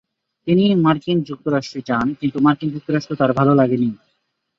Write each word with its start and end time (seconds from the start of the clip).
তিনি 0.47 0.63
মার্কিন 0.85 1.17
যুক্তরাষ্ট্রে 1.29 1.79
যান; 1.89 2.07
কিন্তু 2.19 2.37
মার্কিন 2.39 2.69
যুক্তরাষ্ট্র 2.75 3.13
তার 3.15 3.31
ভালো 3.39 3.53
লাগেনি। 3.55 3.89